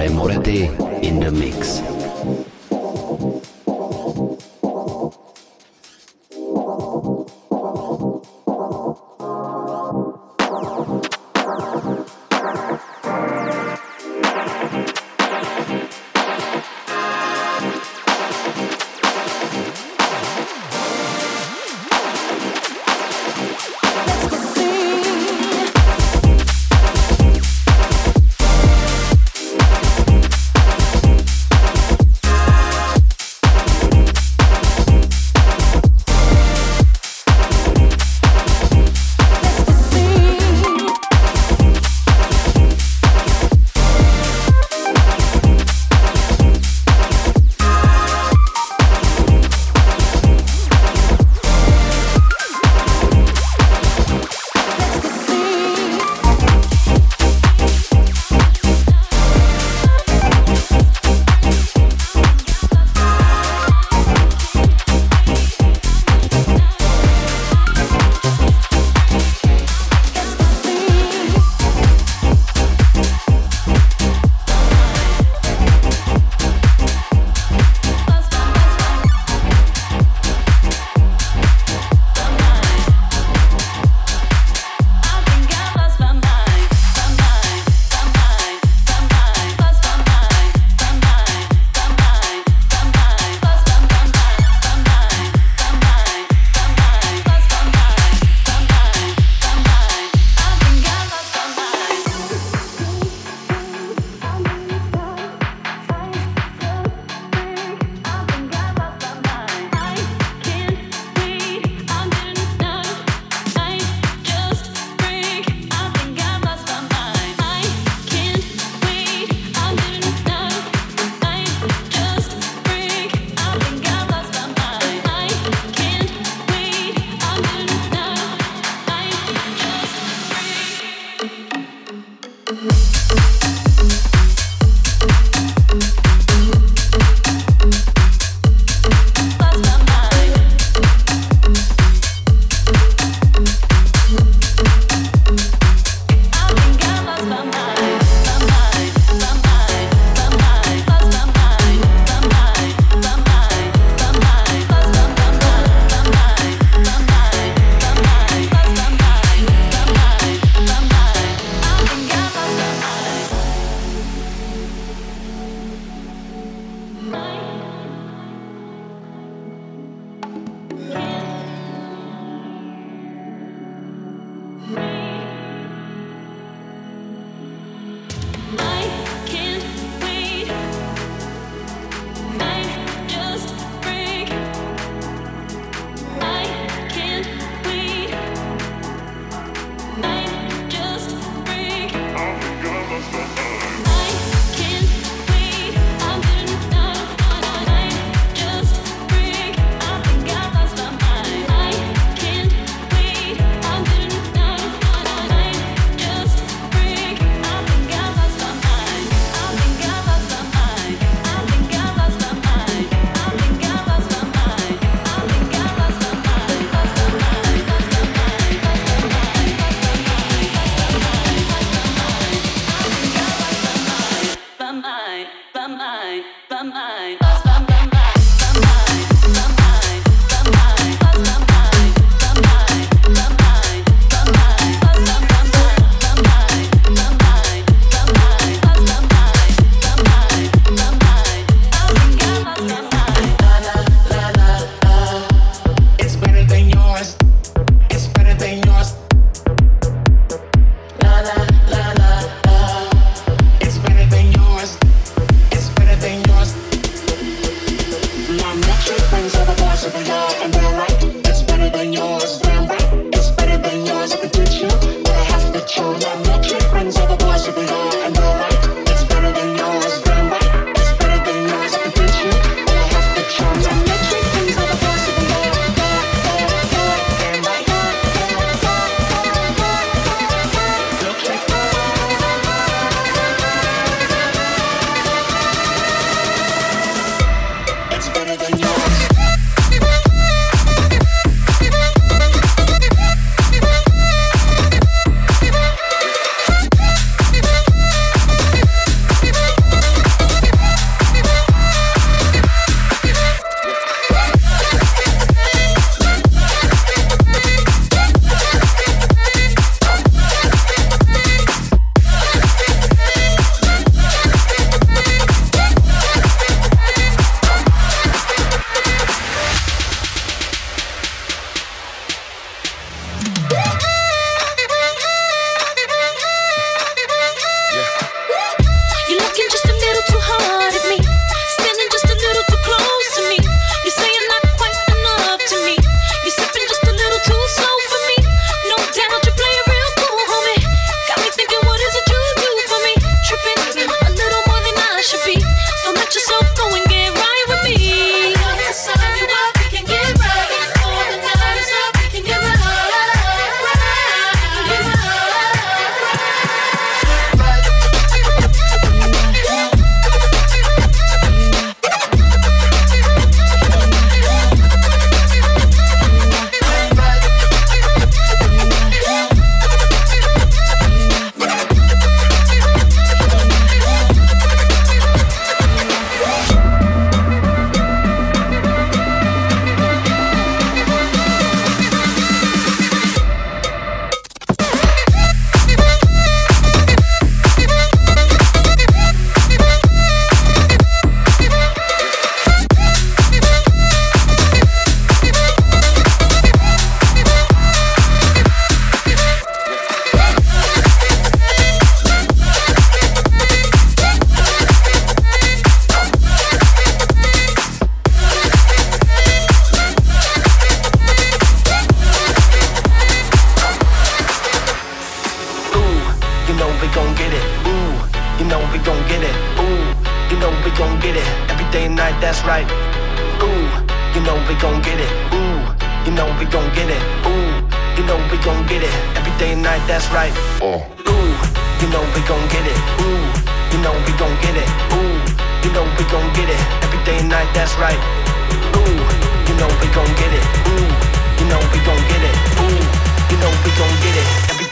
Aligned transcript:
I'm 0.00 0.18
already 0.18 0.64
in 1.06 1.20
the 1.20 1.30
mix. 1.30 1.93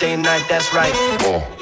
Day 0.03 0.15
and 0.15 0.23
night, 0.25 0.45
that's 0.49 0.75
right. 0.75 0.93
Uh. 1.23 1.62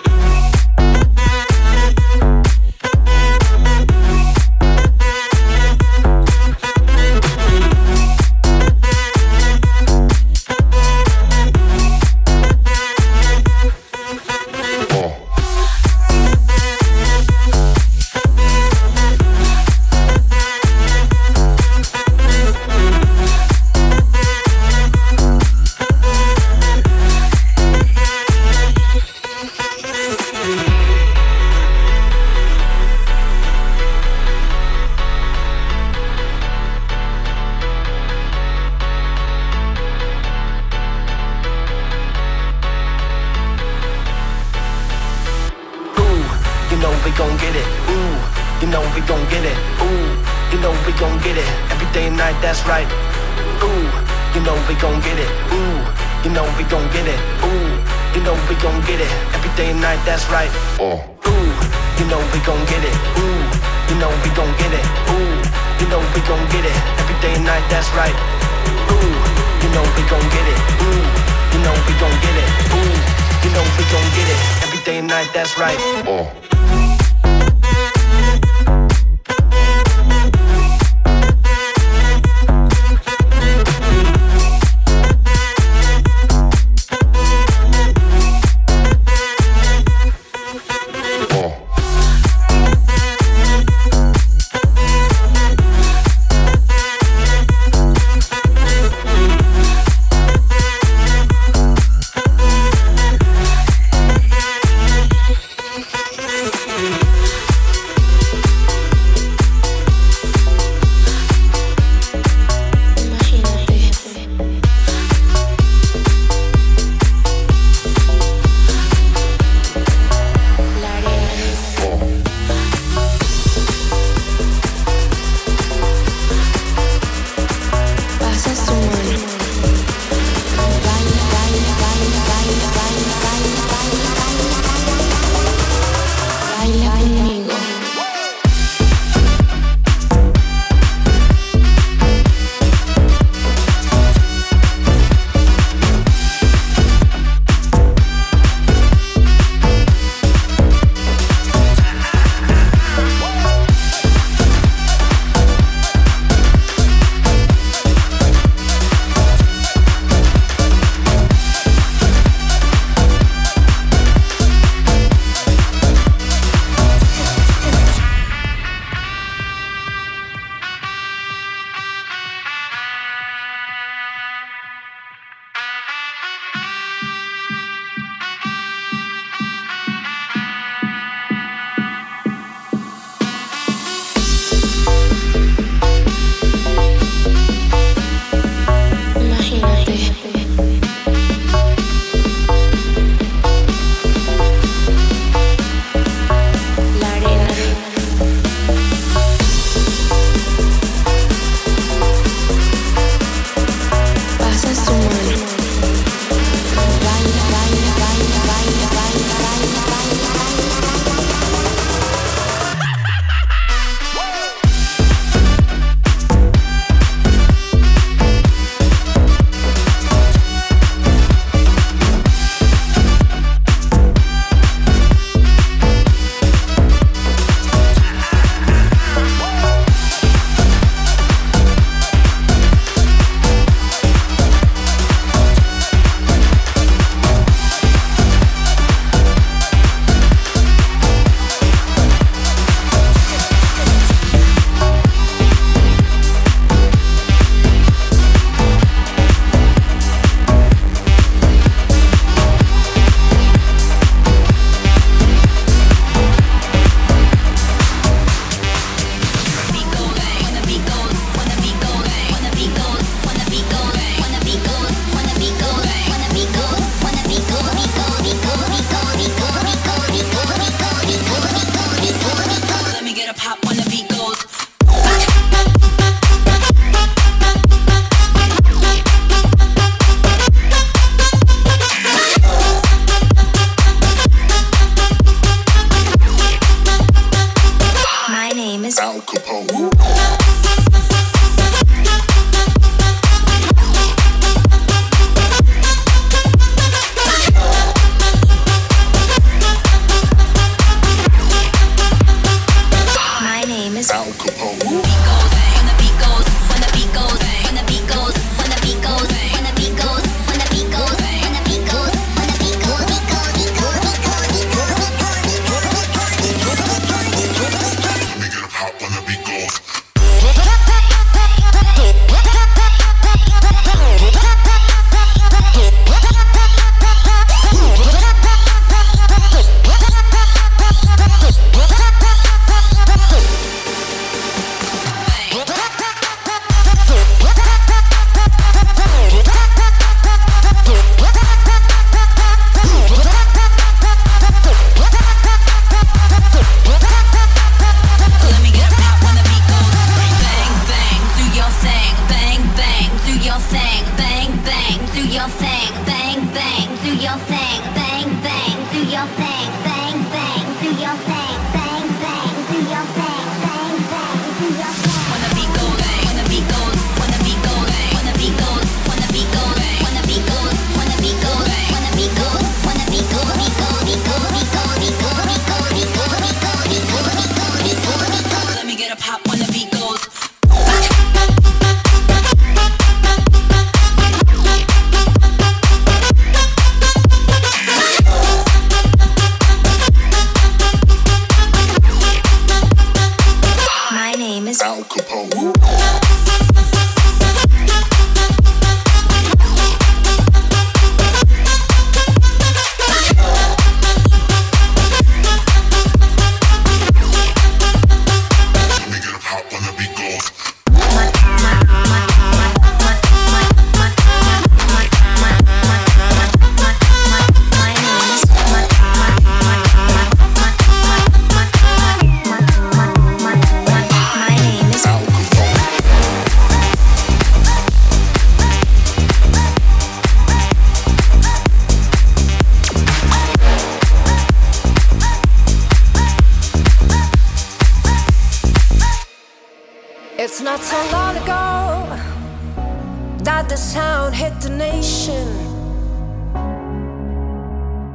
the 443.71 443.76
sound 443.76 444.35
hit 444.35 444.52
the 444.61 444.69
nation. 444.69 445.47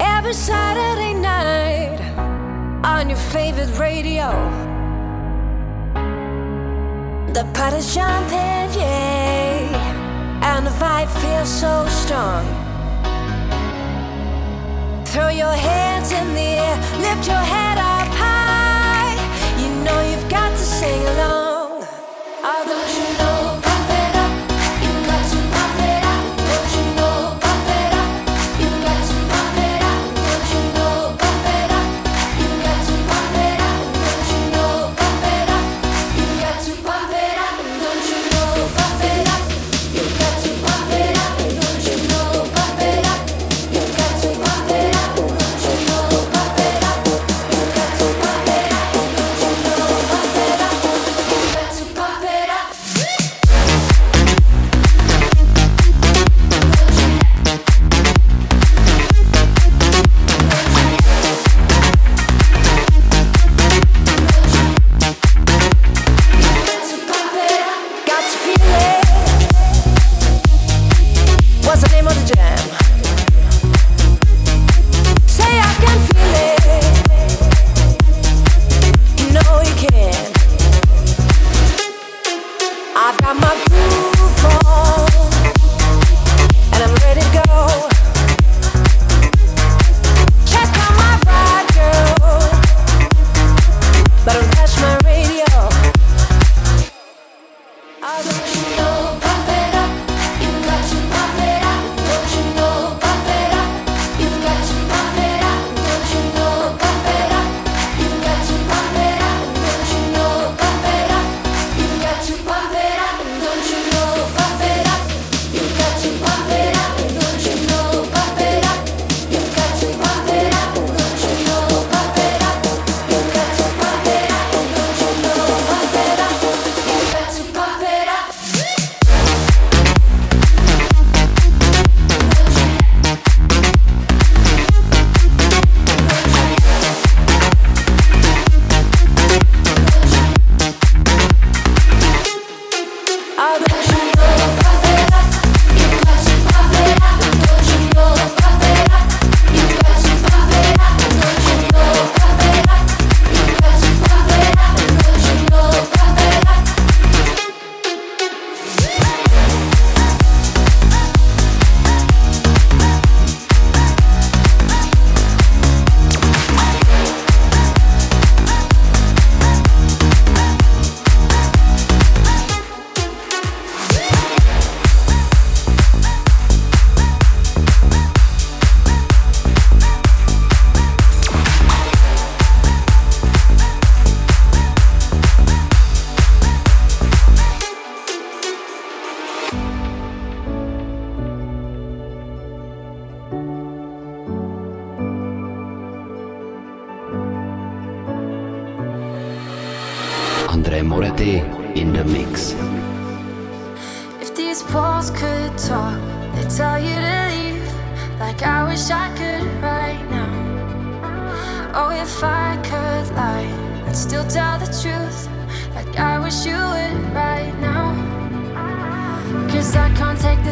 Every 0.01 0.33
Saturday 0.33 1.13
night 1.13 1.97
on 2.83 3.09
your 3.09 3.17
favorite 3.31 3.71
radio. 3.79 4.31
The 7.31 7.45
party's 7.53 7.95
jumping, 7.95 8.67
yeah, 8.81 10.43
and 10.43 10.67
the 10.67 10.71
vibe 10.71 11.09
feels 11.21 11.49
so 11.49 11.87
strong. 11.87 12.43
Throw 15.05 15.29
your 15.29 15.55
hands 15.55 16.11
in 16.11 16.33
the 16.33 16.49
air, 16.67 16.77
lift 16.99 17.27
your 17.27 17.45
head 17.53 17.77
up 17.77 18.09
high. 18.23 19.15
You 19.61 19.69
know 19.85 20.01
you've 20.01 20.29
got 20.29 20.49
to 20.49 20.57
sing 20.57 21.01
along. 21.07 21.44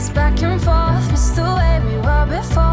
back 0.09 0.41
and 0.41 0.61
forth, 0.61 1.11
miss 1.11 1.29
the 1.29 1.43
way 1.43 1.79
we 1.85 1.95
were 1.97 2.25
before. 2.25 2.72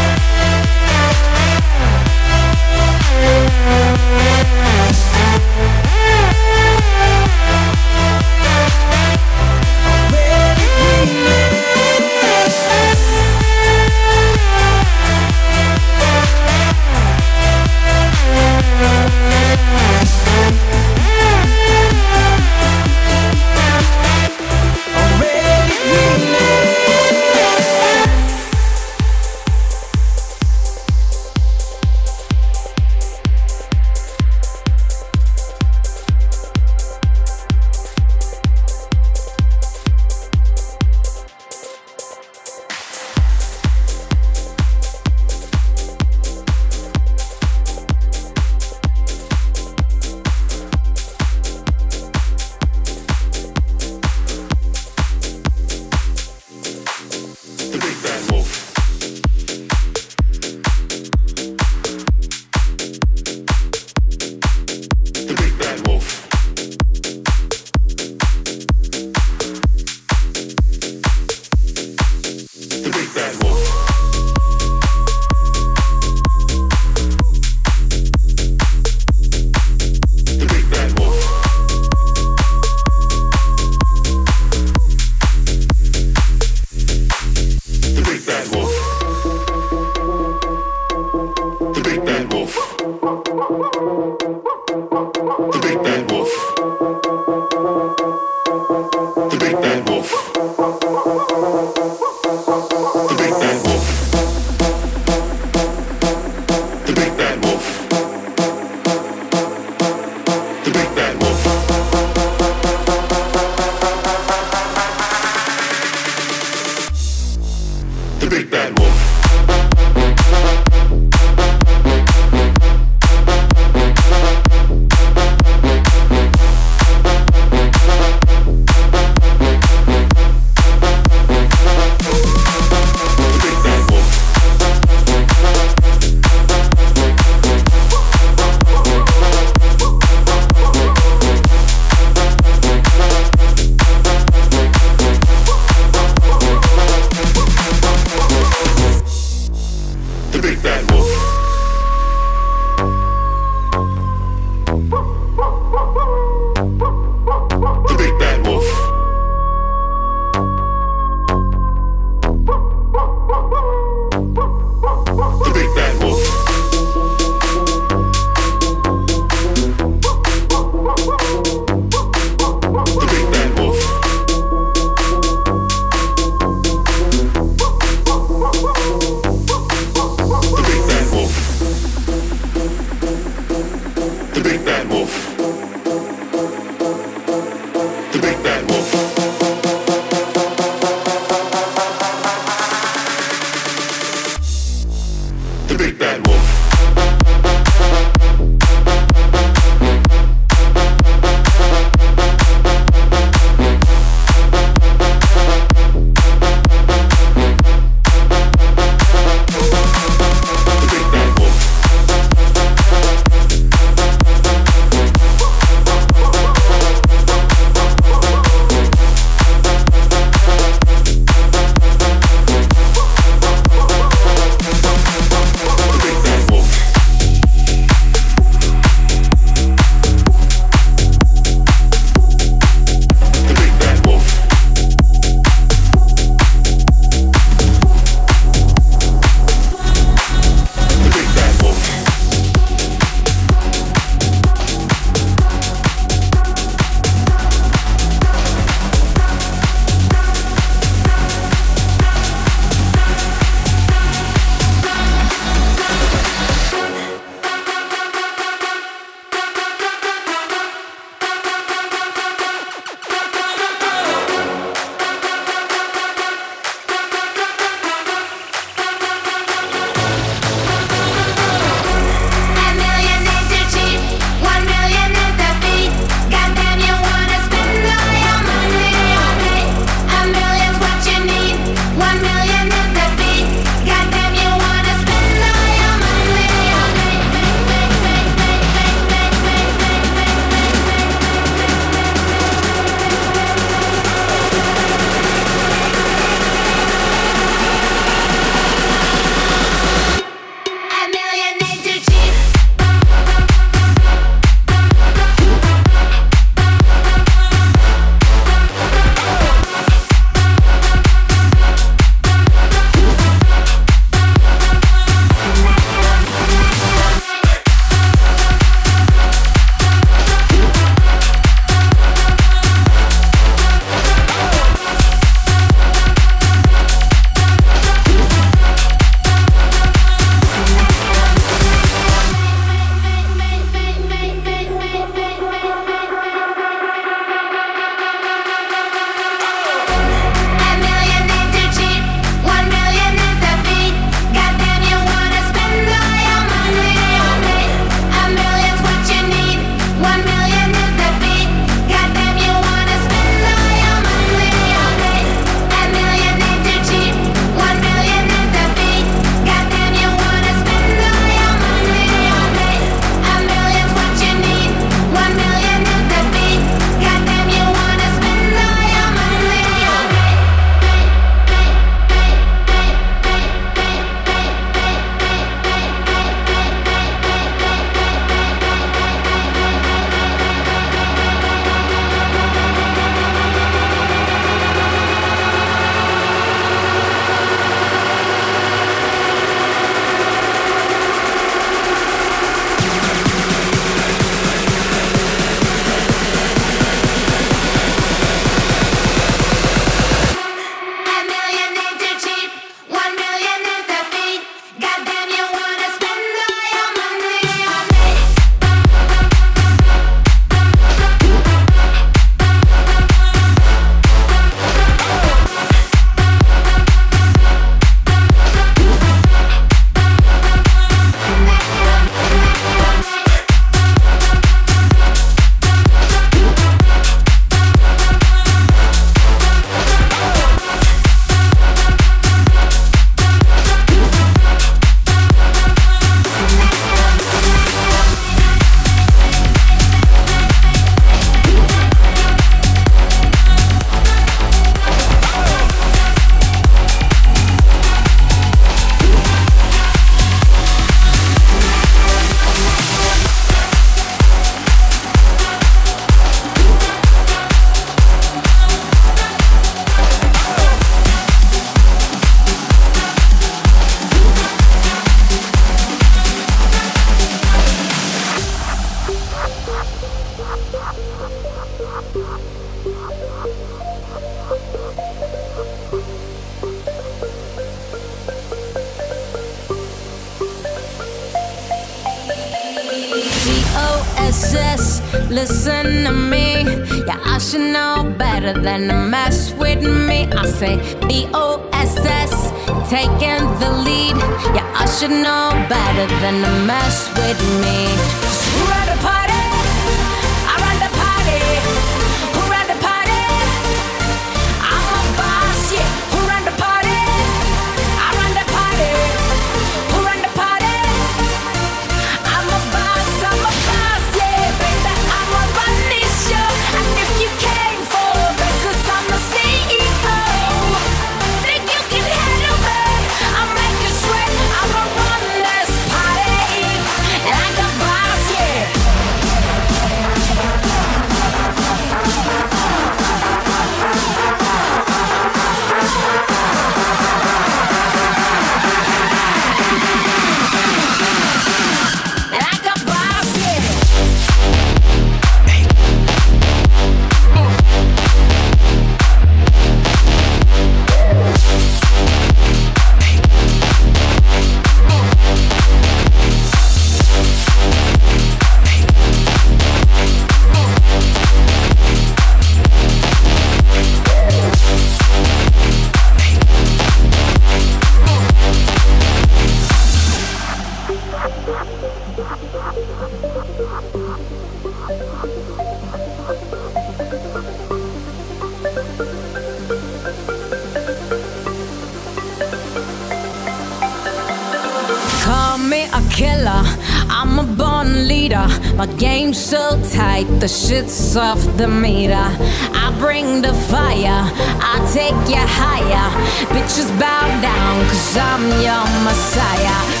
the 590.41 590.47
shit's 590.47 591.15
off 591.15 591.39
the 591.55 591.67
meter. 591.67 592.15
I 592.15 592.95
bring 592.97 593.43
the 593.43 593.53
fire, 593.53 594.25
I 594.59 594.81
take 594.91 595.13
you 595.29 595.37
higher. 595.37 596.09
Bitches 596.49 596.89
bow 596.99 597.27
down, 597.41 597.85
cause 597.85 598.17
I'm 598.17 598.41
your 598.59 598.85
messiah. 599.05 600.00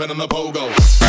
Jumping 0.00 0.16
on 0.16 0.20
a 0.20 0.28
pogo. 0.28 0.99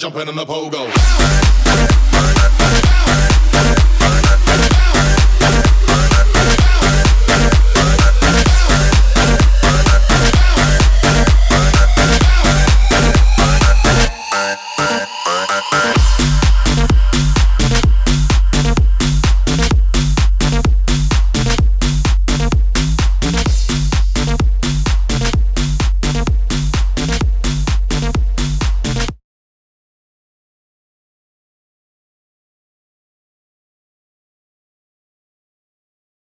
Bounce 0.00 0.28
in 0.28 0.36
the 0.36 0.44
jumping 0.44 0.46
pogo. 0.46 0.97